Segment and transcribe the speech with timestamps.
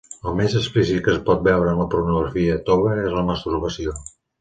[0.29, 3.99] El més explícit que es pot veure en la pornografia tova és la masturbació.